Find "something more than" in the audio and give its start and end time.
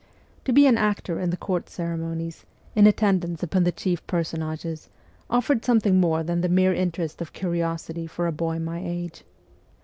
5.63-6.41